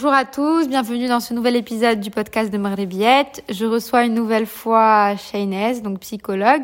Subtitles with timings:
[0.00, 3.42] bonjour à tous, bienvenue dans ce nouvel épisode du podcast de Maghrebiette.
[3.48, 6.62] Je reçois une nouvelle fois Shaynez, donc psychologue,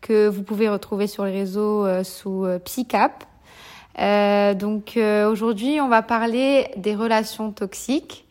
[0.00, 3.24] que vous pouvez retrouver sur les réseaux euh, sous euh, Psycap.
[3.98, 8.24] Euh, donc aujourd'hui, on va parler des relations toxiques.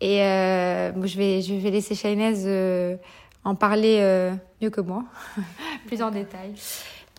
[0.00, 2.96] Et je, vais, je vais laisser Shaynez
[3.44, 4.30] en parler
[4.62, 5.04] mieux que moi,
[5.86, 6.54] plus en détail.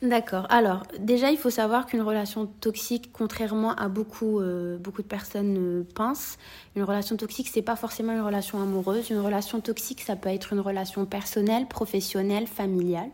[0.02, 0.46] D'accord.
[0.50, 5.58] Alors, déjà, il faut savoir qu'une relation toxique, contrairement à beaucoup, euh, beaucoup de personnes
[5.58, 6.38] euh, pensent,
[6.78, 9.10] une relation toxique, c'est pas forcément une relation amoureuse.
[9.10, 13.10] Une relation toxique, ça peut être une relation personnelle, professionnelle, familiale.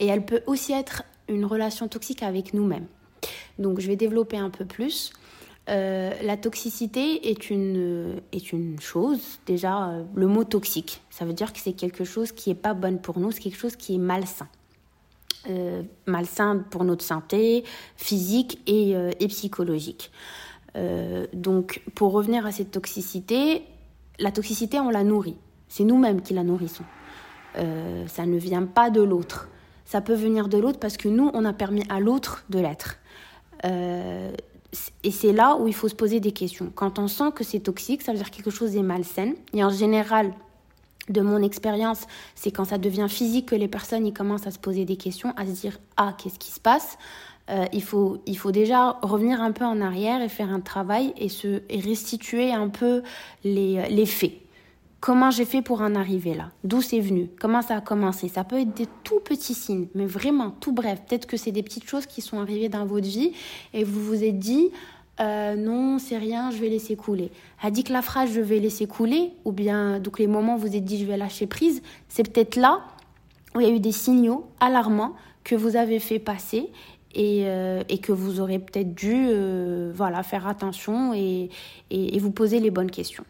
[0.00, 2.86] Et elle peut aussi être une relation toxique avec nous-mêmes.
[3.58, 5.12] Donc, je vais développer un peu plus.
[5.68, 11.52] Euh, la toxicité est une, est une chose, déjà, le mot toxique, ça veut dire
[11.52, 13.98] que c'est quelque chose qui n'est pas bonne pour nous, c'est quelque chose qui est
[13.98, 14.48] malsain.
[15.50, 17.64] Euh, malsain pour notre santé
[17.96, 20.12] physique et, euh, psychologique.
[20.76, 23.64] Euh, donc, pour revenir à cette toxicité,
[24.20, 25.36] la toxicité, on la nourrit.
[25.66, 26.84] C'est nous-mêmes qui la nourrissons.
[27.54, 29.48] ça ne vient pas de l'autre.
[29.84, 32.98] Ça peut venir de l'autre parce que nous, on a permis à l'autre de l'être.
[33.64, 36.70] et c'est là où il faut se poser des questions.
[36.74, 39.32] Quand on sent que c'est toxique, ça veut dire que quelque chose est malsain.
[39.54, 40.32] Et en général,
[41.08, 44.58] de mon expérience, c'est quand ça devient physique que les personnes ils commencent à se
[44.58, 46.98] poser des questions, à se dire ah qu'est-ce qui se passe.
[47.50, 51.12] Euh, il, faut, il faut déjà revenir un peu en arrière et faire un travail
[51.16, 53.02] et, se, restituer un peu
[53.42, 54.34] les, les faits.
[55.00, 56.50] Comment j'ai fait pour en arriver là?
[56.62, 57.28] D'où c'est venu?
[57.40, 58.28] Comment ça a commencé?
[58.28, 61.00] Ça peut être des tout petits signes, mais vraiment tout bref.
[61.08, 63.32] Peut-être que c'est des petites choses qui sont arrivées dans votre vie
[63.74, 64.70] et vous vous êtes dit
[65.20, 67.30] euh, non, c'est rien, je vais laisser couler.
[67.62, 70.58] A dit que la phrase je vais laisser couler, ou bien donc les moments où
[70.58, 72.80] vous êtes dit je vais lâcher prise, c'est peut-être là
[73.54, 76.70] où il y a eu des signaux alarmants que vous avez fait passer
[77.14, 81.50] et, euh, que vous aurez peut-être dû euh, voilà, faire attention et,
[82.18, 83.24] vous poser les bonnes questions.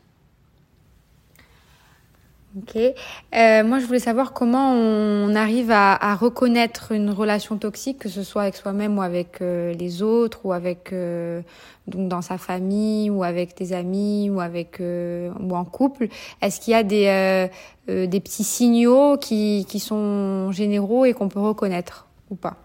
[2.58, 2.76] Ok.
[2.76, 8.22] Euh, moi, je voulais savoir comment on arrive à, reconnaître une relation toxique, que ce
[8.22, 11.40] soit avec soi-même ou avec euh, les autres, ou avec euh,
[11.86, 16.08] donc dans sa famille, ou avec tes amis, ou avec ou en couple.
[16.42, 17.48] Est-ce qu'il y a des
[17.88, 22.56] des petits signaux qui qui sont généraux et qu'on peut reconnaître ou pas?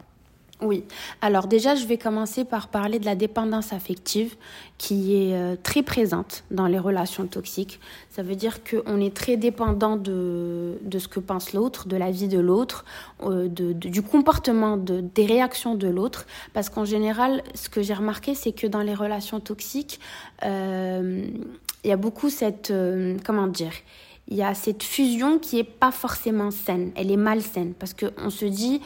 [0.61, 0.83] Oui.
[1.21, 4.35] Alors déjà, je vais commencer par parler de la dépendance affective
[4.79, 7.79] qui est euh, très présente dans les relations toxiques.
[8.09, 12.09] Ça veut dire qu'on est très dépendant de, de ce que pense l'autre, de la
[12.09, 12.85] vie de l'autre,
[13.23, 16.25] euh, de, du comportement, de, des réactions de l'autre.
[16.53, 19.99] Parce qu'en général, ce que j'ai remarqué, c'est que dans les relations toxiques,
[20.43, 21.27] euh,
[21.83, 22.73] il y a beaucoup cette...
[23.23, 23.73] comment dire
[24.29, 28.29] il y a cette fusion qui est pas forcément saine, elle est malsaine parce qu'on
[28.29, 28.81] se dit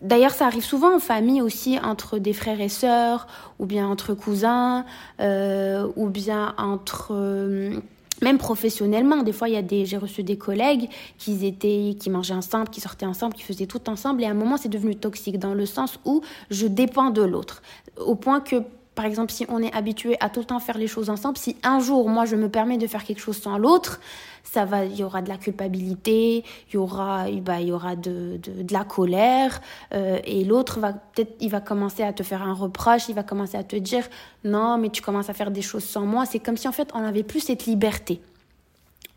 [0.00, 3.26] D'ailleurs, ça arrive souvent en famille aussi, entre des frères et sœurs,
[3.58, 4.84] ou bien entre cousins,
[5.20, 7.08] euh, ou bien entre...
[7.12, 7.80] Euh,
[8.22, 12.10] même professionnellement, des fois, il y a des, j'ai reçu des collègues qui étaient, qui
[12.10, 14.94] mangeaient ensemble, qui sortaient ensemble, qui faisaient tout ensemble, et à un moment, c'est devenu
[14.96, 17.62] toxique dans le sens où je dépends de l'autre,
[17.98, 18.56] au point que
[18.94, 21.56] par exemple, si on est habitué à tout le temps faire les choses ensemble, si
[21.62, 24.00] un jour, moi, je me permets de faire quelque chose sans l'autre,
[24.42, 28.38] ça va, il y aura de la culpabilité, il y aura, bah, y aura de,
[28.42, 29.60] de, de la colère,
[29.94, 33.22] euh, et l'autre va peut-être, il va commencer à te faire un reproche, il va
[33.22, 34.08] commencer à te dire,
[34.44, 36.26] non, mais tu commences à faire des choses sans moi.
[36.26, 38.20] C'est comme si en fait, on n'avait plus cette liberté.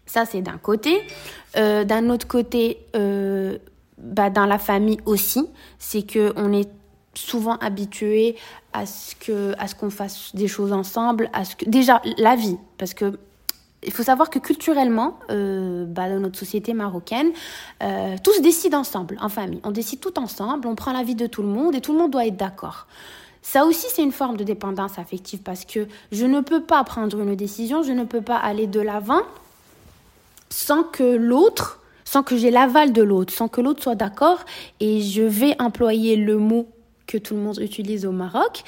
[0.06, 1.02] Ça, c'est d'un côté.
[1.56, 3.58] Euh, d'un autre côté, euh,
[3.98, 5.48] bah, dans la famille aussi,
[5.80, 6.70] c'est que on est
[7.14, 8.36] souvent habitué
[8.74, 12.94] à ce ce qu'on fasse des choses ensemble à ce que déjà la vie parce
[12.94, 13.18] que
[13.86, 17.32] il faut savoir que culturellement, euh, bah, dans notre société marocaine,
[17.82, 19.60] euh, tout se décide ensemble, en famille.
[19.64, 22.12] On décide tout ensemble, on prend l'avis de tout le monde et tout le monde
[22.12, 22.88] doit être d'accord.
[23.42, 27.20] Ça aussi, c'est une forme de dépendance affective parce que je ne peux pas prendre
[27.20, 29.22] une décision, je ne peux pas aller de l'avant
[30.50, 34.40] sans que l'autre, sans que j'ai l'aval de l'autre, sans que l'autre soit d'accord
[34.80, 36.68] et je vais employer le mot
[37.14, 38.64] que tout le monde utilise au Maroc,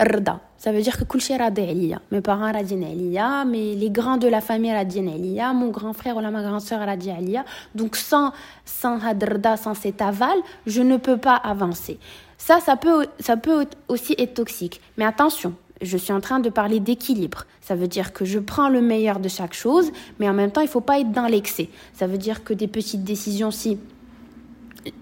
[0.00, 0.40] rda.
[0.56, 4.40] Ça veut dire que kulchi radi Mes parents radin aliya, mais les grands de la
[4.40, 7.44] famille radin aliya, mon grand frère ou ma grande sœur radin aliya.
[7.74, 8.32] Donc sans
[8.64, 11.98] sans hadrda, sans cet aval, je ne peux pas avancer.
[12.36, 14.80] Ça ça peut ça peut aussi être toxique.
[14.96, 17.46] Mais attention, je suis en train de parler d'équilibre.
[17.60, 19.90] Ça veut dire que je prends le meilleur de chaque chose,
[20.20, 21.68] mais en même temps, il ne faut pas être dans l'excès.
[21.94, 23.78] Ça veut dire que des petites décisions, si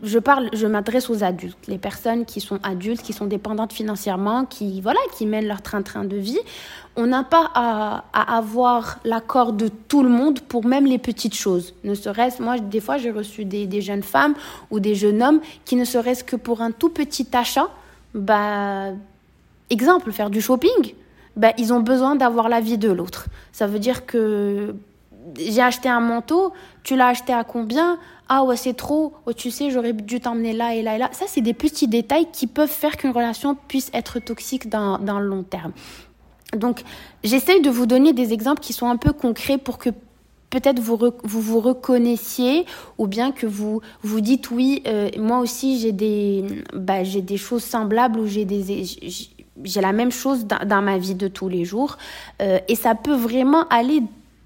[0.02, 4.44] je parle, je m'adresse aux adultes, les personnes qui sont adultes, qui sont dépendantes financièrement,
[4.44, 6.38] qui voilà, qui mènent leur train-train de vie.
[6.96, 11.74] On n'a pas à, avoir l'accord de tout le monde pour même les petites choses.
[11.84, 14.34] Ne serait-ce, moi, des fois, j'ai reçu des, jeunes femmes
[14.70, 17.68] ou des jeunes hommes qui ne serait-ce que pour un tout petit achat,
[18.14, 18.92] bah,
[19.68, 20.94] exemple, faire du shopping.
[21.36, 23.26] ben, ils ont besoin d'avoir l'avis de l'autre.
[23.52, 24.74] Ça veut dire que
[25.38, 26.52] j'ai acheté un manteau,
[26.82, 27.98] tu l'as acheté à combien?
[28.28, 29.14] Ah ouais, c'est trop.
[29.26, 31.10] Oh, tu sais, j'aurais dû t'emmener là et là et là.
[31.12, 35.20] Ça, c'est des petits détails qui peuvent faire qu'une relation puisse être toxique dans, dans
[35.20, 35.72] le long terme.
[36.56, 36.82] Donc,
[37.22, 39.90] j'essaye de vous donner des exemples qui sont un peu concrets pour que
[40.50, 42.66] peut-être vous, vous vous reconnaissiez
[42.98, 47.64] ou bien que vous vous dites oui, euh, moi aussi j'ai des, bah, des choses
[47.64, 48.46] semblables ou j'ai
[49.64, 51.96] j'ai la même chose dans, ma vie de tous les jours
[52.42, 54.02] euh, et ça peut vraiment aller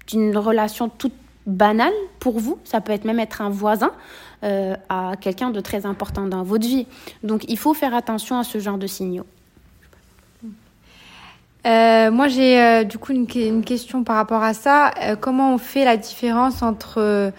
[0.07, 1.13] d'une relation toute
[1.45, 3.91] banale pour vous, ça peut être même être un voisin,
[4.43, 6.87] euh, à quelqu'un de très important dans votre vie.
[7.23, 9.27] Donc il faut faire attention à ce genre de signaux.
[11.67, 14.91] Euh, moi, j'ai euh, du coup une, question par rapport à ça.
[15.19, 17.31] comment on fait la différence entre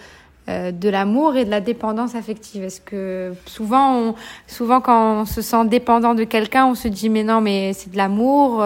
[0.47, 2.63] de l'amour et de la dépendance affective?
[2.63, 4.15] Est-ce que souvent,
[4.47, 7.91] souvent quand on se sent dépendant de quelqu'un, on se dit mais non, mais c'est
[7.91, 8.63] de l'amour,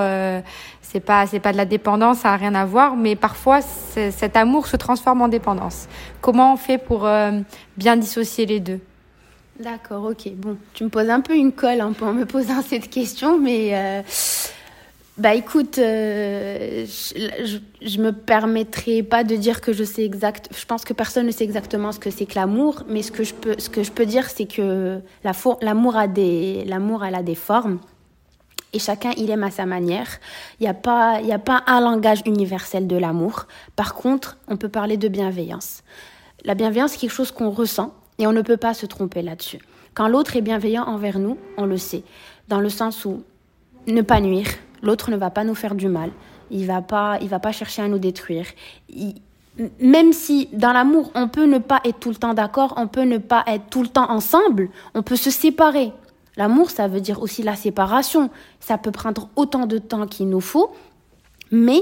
[0.90, 4.38] c'est pas c'est pas de la dépendance, ça a rien à voir, mais parfois cet
[4.38, 5.88] amour se transforme en dépendance.
[6.22, 7.32] Comment on fait pour euh,
[7.76, 8.80] bien dissocier les deux?
[9.60, 10.32] D'accord, ok.
[10.36, 13.72] Bon, tu me poses un peu une colle hein, en me posant cette question, mais
[13.74, 14.02] euh,
[15.18, 20.50] bah écoute, euh, je, je, me permettrai pas de dire que je sais exact.
[20.58, 23.24] Je pense que personne ne sait exactement ce que c'est que l'amour, mais ce que
[23.26, 25.02] je peux ce que je peux dire, c'est que
[25.62, 27.80] l'amour a des l'amour elle a des formes
[28.78, 30.08] et chacun il aime à sa manière.
[30.60, 33.48] Il n'y a, pas, a pas un langage universel de l'amour.
[33.76, 35.84] Par contre, on peut parler de bienveillance.
[36.46, 39.60] La bienveillance, c'est quelque chose qu'on ressent et on ne peut pas se tromper là-dessus.
[39.96, 42.04] Quand l'autre est bienveillant envers nous, on le sait.
[42.50, 43.24] Dans le sens où
[43.88, 44.48] ne pas nuire,
[44.84, 46.12] l'autre ne va pas nous faire du mal,
[46.52, 48.46] il va pas, il va pas chercher à nous détruire.
[49.80, 53.06] même si dans l'amour, on peut ne pas être tout le temps d'accord, on peut
[53.06, 55.92] ne pas être tout le temps ensemble, on peut se séparer.
[56.38, 58.30] L'amour, ça veut dire aussi la séparation.
[58.60, 60.72] Ça peut prendre autant de temps qu'il nous faut,
[61.52, 61.82] mais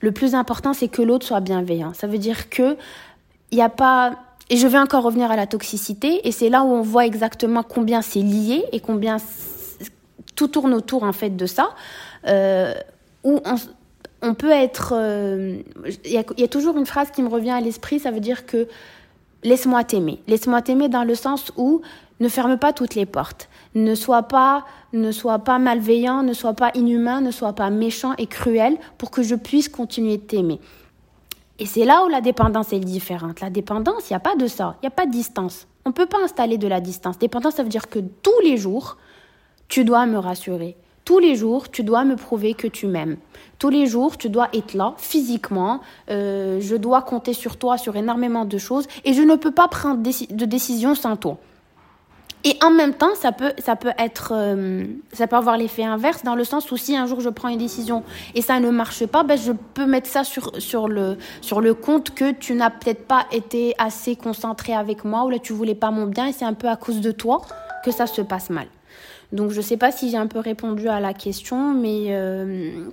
[0.00, 1.94] le plus important, c'est que l'autre soit bienveillant.
[1.94, 2.76] Ça veut dire que
[3.50, 4.18] il n'y a pas
[4.50, 7.62] et je vais encore revenir à la toxicité, et c'est là où on voit exactement
[7.62, 9.16] combien c'est lié et combien
[10.36, 11.70] tout tourne autour en fait de ça.
[12.26, 12.74] Euh,
[13.22, 14.92] on, peut être.
[14.94, 15.62] Euh,
[16.04, 18.68] il y, a toujours une phrase qui me revient à l'esprit, ça veut dire que
[19.42, 20.20] laisse-moi t'aimer.
[20.26, 21.80] Laisse-moi t'aimer dans le sens où
[22.20, 23.48] ne ferme pas toutes les portes.
[23.74, 28.14] Ne sois pas, ne sois pas malveillant, ne sois pas inhumain, ne sois pas méchant
[28.18, 30.60] et cruel pour que je puisse continuer de t'aimer.
[31.58, 33.40] Et c'est là où la dépendance est différente.
[33.40, 34.76] La dépendance, il n'y a pas de ça.
[34.82, 35.66] Il n'y a pas de distance.
[35.84, 37.18] On ne peut pas installer de la distance.
[37.18, 38.96] Dépendance, ça veut dire que tous les jours,
[39.68, 40.76] tu dois me rassurer.
[41.04, 43.18] Tous les jours, tu dois me prouver que tu m'aimes.
[43.58, 45.80] Tous les jours, tu dois être là physiquement.
[46.10, 49.68] Euh, je dois compter sur toi sur énormément de choses et je ne peux pas
[49.68, 51.38] prendre de décision sans toi.
[52.46, 56.24] Et en même temps, ça peut, ça peut être, euh, ça peut avoir l'effet inverse
[56.24, 58.02] dans le sens où si un jour je prends une décision
[58.34, 61.72] et ça ne marche pas, ben je peux mettre ça sur, sur le, sur le
[61.72, 65.74] compte que tu n'as peut-être pas été assez concentré avec moi ou là tu voulais
[65.74, 67.40] pas mon bien et c'est un peu à cause de toi
[67.82, 68.66] que ça se passe mal.
[69.32, 72.88] Donc je sais pas si j'ai un peu répondu à la question, mais, euh,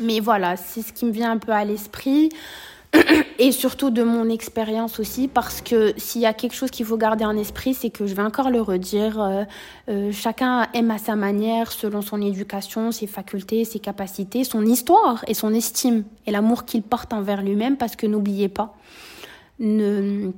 [0.00, 2.28] mais voilà, c'est ce qui me vient un peu à l'esprit
[3.38, 6.96] et surtout de mon expérience aussi, parce que s'il y a quelque chose qu'il faut
[6.96, 9.44] garder en esprit, c'est que je vais encore le redire, euh,
[9.88, 15.24] euh, chacun aime à sa manière, selon son éducation, ses facultés, ses capacités, son histoire
[15.26, 18.76] et son estime, et l'amour qu'il porte envers lui-même, parce que n'oubliez pas,
[19.58, 20.30] ne,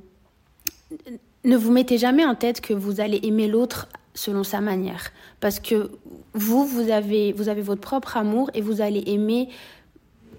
[1.43, 5.59] ne vous mettez jamais en tête que vous allez aimer l'autre selon sa manière, parce
[5.59, 5.91] que
[6.33, 9.49] vous, vous avez, vous avez votre propre amour et vous allez aimer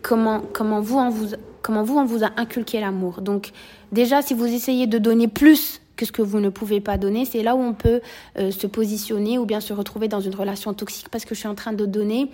[0.07, 3.21] comment, vous, on vous, comment vous, on vous a inculqué l'amour.
[3.23, 3.53] Donc
[3.91, 7.25] déjà, si vous essayez de donner plus que ce que vous ne pouvez pas donner,
[7.25, 8.01] c'est là où on peut
[8.39, 11.49] euh, se positionner ou bien se retrouver dans une relation toxique parce que je suis
[11.49, 12.31] en train de donner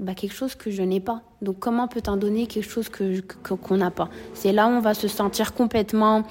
[0.00, 1.22] bah, quelque chose que je n'ai pas.
[1.42, 4.08] Donc comment peut-on donner quelque chose que qu'on n'a pas?
[4.34, 6.24] C'est là où on va se sentir complètement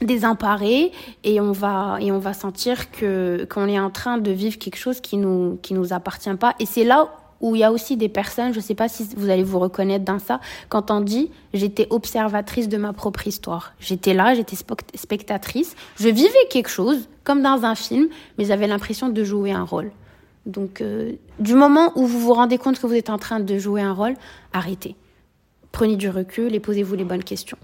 [0.00, 4.58] désemparé et on va et on va sentir que qu'on est en train de vivre
[4.58, 7.72] quelque chose qui nous qui nous appartient pas et c'est là où il y a
[7.72, 10.90] aussi des personnes, je ne sais pas si vous allez vous reconnaître dans ça, quand
[10.90, 13.72] on dit j'étais observatrice de ma propre histoire.
[13.80, 14.56] J'étais là, j'étais
[14.94, 19.64] spectatrice, je vivais quelque chose, comme dans un film, mais j'avais l'impression de jouer un
[19.64, 19.90] rôle.
[20.46, 23.58] Donc, euh, du moment où vous vous rendez compte que vous êtes en train de
[23.58, 24.14] jouer un rôle,
[24.52, 24.96] arrêtez.
[25.72, 27.58] Prenez du recul et posez-vous les bonnes questions.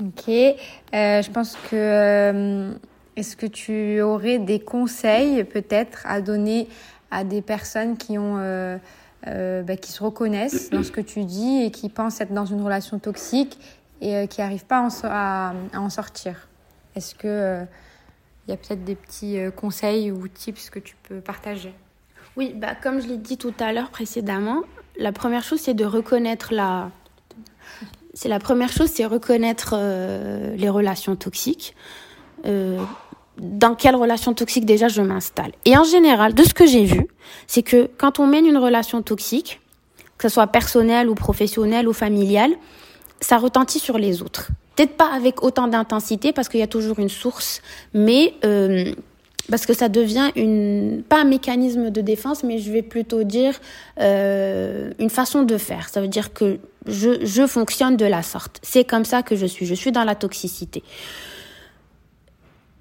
[0.00, 2.72] Ok, euh, je pense que euh,
[3.16, 6.68] est-ce que tu aurais des conseils peut-être à donner
[7.10, 8.78] à des personnes qui ont euh,
[9.26, 12.46] euh, bah, qui se reconnaissent dans ce que tu dis et qui pensent être dans
[12.46, 13.58] une relation toxique
[14.00, 16.48] et euh, qui n'arrivent pas à en, sortir.
[16.94, 17.64] Est-ce que
[18.46, 21.74] il y a peut-être des petits conseils ou tips que tu peux partager?
[22.36, 24.62] Oui, bah, comme je l'ai dit tout à l'heure précédemment,
[24.98, 26.90] la première chose, c'est de reconnaître la...
[28.14, 31.76] C'est la première chose, c'est reconnaître les relations toxiques.
[33.38, 35.52] Dans quelle relation toxique déjà je m'installe.
[35.64, 37.06] Et en général, de ce que j'ai vu,
[37.46, 39.60] c'est que quand on mène une relation toxique,
[40.16, 42.52] que ce soit personnelle ou professionnelle ou familiale,
[43.20, 44.48] ça retentit sur les autres.
[44.76, 47.62] Peut-être pas avec autant d'intensité parce qu'il y a toujours une source,
[47.94, 48.92] mais euh,
[49.50, 53.58] parce que ça devient une pas un mécanisme de défense, mais je vais plutôt dire
[54.00, 55.88] euh, une façon de faire.
[55.88, 58.60] Ça veut dire que je, je fonctionne de la sorte.
[58.62, 59.66] C'est comme ça que je suis.
[59.66, 60.82] Je suis dans la toxicité.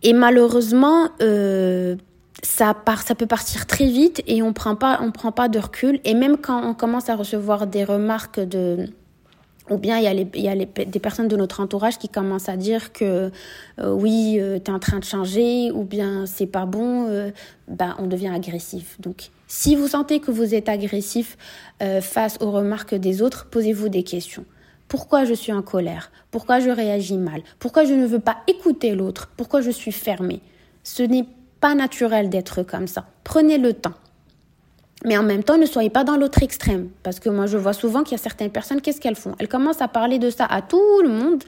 [0.04, 1.96] Et malheureusement, euh,
[2.44, 2.76] ça,
[3.18, 6.00] peut partir très vite et on prend prend pas de recul.
[6.04, 8.88] Et même quand on commence à recevoir des remarques de,
[9.70, 10.04] ou bien il
[10.36, 13.32] y a, des personnes de notre entourage qui commencent à dire que
[13.80, 17.32] euh, oui, euh, tu es en train de changer, ou bien c'est pas bon,
[17.68, 19.02] ben, on devient agressif.
[19.02, 21.38] Donc, si vous sentez que vous êtes agressif
[22.02, 24.46] face aux remarques des autres, posez-vous des questions.
[24.88, 26.12] Pourquoi je suis en colère?
[26.32, 27.42] Pourquoi je réagis mal?
[27.60, 29.30] Pourquoi je ne veux pas écouter l'autre?
[29.36, 30.42] Pourquoi je suis fermée?
[30.84, 31.26] Ce n'est
[31.60, 33.06] pas naturel d'être comme ça.
[33.24, 33.96] Prenez le temps.
[35.06, 36.90] Mais en même temps, ne soyez pas dans l'autre extrême.
[37.04, 39.36] Parce que moi, je vois souvent qu'il y a certaines personnes, qu'est-ce qu'elles font?
[39.40, 41.44] Elles commencent à parler de ça à tout le monde,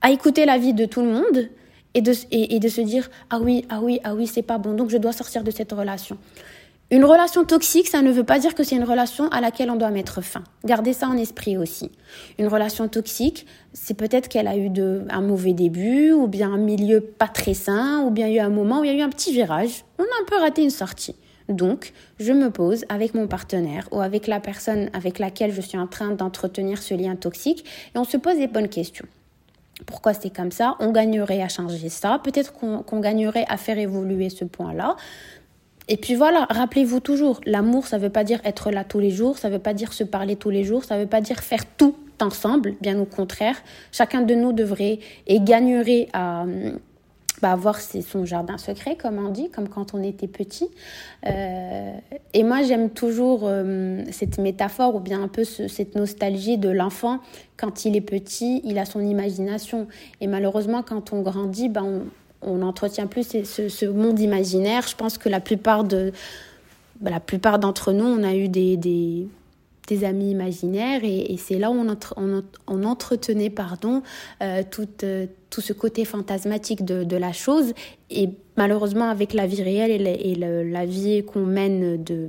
[0.00, 1.48] à écouter la vie de tout le monde
[1.94, 4.74] et de, et de se dire, ah oui, ah oui, ah oui, c'est pas bon,
[4.74, 6.16] donc je dois sortir de cette relation.
[6.94, 9.74] Une relation toxique, ça ne veut pas dire que c'est une relation à laquelle on
[9.74, 10.44] doit mettre fin.
[10.64, 11.90] Gardez ça en esprit aussi.
[12.38, 14.70] Une relation toxique, c'est peut-être qu'elle a eu
[15.10, 18.44] un mauvais début, ou bien un milieu pas très sain, ou bien il y a
[18.44, 19.84] eu un moment où il y a eu un petit virage.
[19.98, 21.16] On a un peu raté une sortie.
[21.48, 25.76] Donc, je me pose avec mon partenaire ou avec la personne avec laquelle je suis
[25.76, 29.06] en train d'entretenir ce lien toxique et on se pose des bonnes questions.
[29.86, 30.76] Pourquoi c'est comme ça?
[30.78, 32.20] On gagnerait à changer ça?
[32.22, 34.94] Peut-être qu'on qu gagnerait à faire évoluer ce point-là.
[35.88, 39.10] Et puis voilà, rappelez-vous toujours, l'amour, ça ne veut pas dire être là tous les
[39.10, 41.20] jours, ça ne veut pas dire se parler tous les jours, ça ne veut pas
[41.20, 43.56] dire faire tout ensemble, bien au contraire.
[43.92, 46.46] Chacun de nous devrait et gagnerait à
[47.42, 50.68] bah, avoir son jardin secret, comme on dit, comme quand on était petit.
[51.26, 51.92] Euh,
[52.32, 56.70] et moi, j'aime toujours euh, cette métaphore ou bien un peu ce, cette nostalgie de
[56.70, 57.18] l'enfant.
[57.58, 59.88] Quand il est petit, il a son imagination.
[60.22, 62.04] Et malheureusement, quand on grandit, bah, on
[62.44, 64.86] on n'entretient plus ce, monde imaginaire.
[64.86, 66.12] Je pense que la plupart de
[67.00, 71.70] bah, la plupart d'entre nous, on a eu des, des, amis imaginaires et, c'est là
[71.70, 74.02] où on, entre, on, on, entretenait pardon,
[74.42, 77.74] euh, tout, euh, tout ce côté fantasmatique de, la chose.
[78.10, 82.28] Et malheureusement, avec la vie réelle et, la vie qu'on mène, de,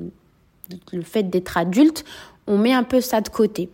[0.70, 2.04] de, le fait d'être adulte,
[2.48, 3.70] on met un peu ça de côté.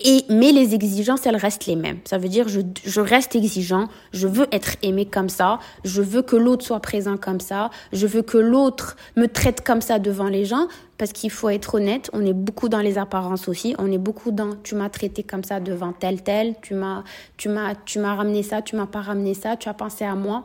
[0.00, 1.98] Et, mais les exigences, elles restent les mêmes.
[2.04, 6.22] Ça veut dire, je, je reste exigeant, je veux être aimé comme ça, je veux
[6.22, 10.28] que l'autre soit présent comme ça, je veux que l'autre me traite comme ça devant
[10.28, 13.90] les gens, parce qu'il faut être honnête, on est beaucoup dans les apparences aussi, on
[13.90, 17.02] est beaucoup dans, tu m'as traité comme ça devant tel tel, tu m'as,
[17.36, 20.14] tu m'as, tu m'as ramené ça, tu m'as pas ramené ça, tu as pensé à
[20.14, 20.44] moi.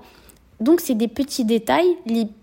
[0.63, 1.98] Donc, c'est des petits détails.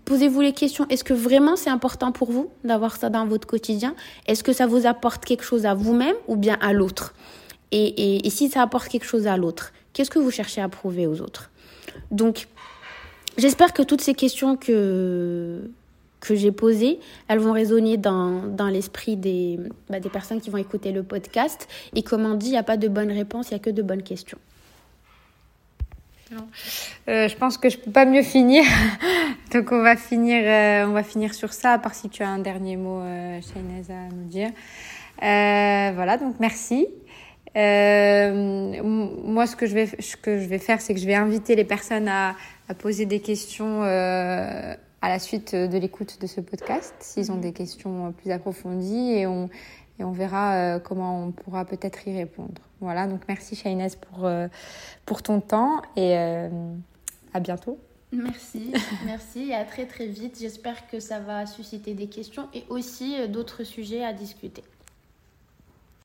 [0.05, 0.85] Posez-vous les questions.
[0.89, 3.95] Est-ce que vraiment c'est important pour vous d'avoir ça dans votre quotidien?
[4.27, 7.15] Est-ce que ça vous apporte quelque chose à vous-même ou bien à l'autre?
[7.71, 11.19] Et, si ça apporte quelque chose à l'autre, qu'est-ce que vous cherchez à prouver aux
[11.19, 11.49] autres?
[12.11, 12.47] Donc,
[13.39, 15.59] j'espère que toutes ces questions que,
[16.29, 19.59] j'ai posées, elles vont résonner dans, l'esprit des,
[19.89, 21.67] bah, des personnes qui vont écouter le podcast.
[21.95, 23.71] Et comme on dit, il n'y a pas de bonnes réponses, il n'y a que
[23.71, 24.37] de bonnes questions.
[27.07, 28.63] Euh, je pense que je peux pas mieux finir.
[29.53, 32.29] Donc on va finir, euh, on va finir sur ça, à part si tu as
[32.29, 34.49] un dernier mot, euh, à nous dire.
[34.49, 36.87] Euh, voilà, donc merci.
[37.55, 41.15] Euh, moi, ce que je vais, ce que je vais faire, c'est que je vais
[41.15, 42.35] inviter les personnes à,
[42.69, 47.53] à poser des questions à la suite de l'écoute de ce podcast, s'ils ont des
[47.53, 49.49] questions plus approfondies, et on,
[49.99, 52.61] et on verra euh, comment on pourra peut-être y répondre.
[52.81, 54.47] Voilà, donc merci Shainez pour, euh,
[55.05, 56.49] pour ton temps et euh,
[57.33, 57.79] à bientôt.
[58.11, 58.73] Merci,
[59.05, 60.37] merci et à très très vite.
[60.41, 64.63] J'espère que ça va susciter des questions et aussi d'autres sujets à discuter.